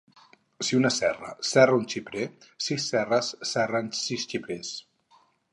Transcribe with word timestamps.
Si 0.67 0.77
una 0.77 0.89
serra 0.95 1.33
serra 1.49 1.75
un 1.81 1.85
xiprer, 1.93 2.25
sis 2.69 2.89
serres 2.95 3.31
serren 3.53 3.93
sis 4.03 4.29
xiprers 4.33 4.77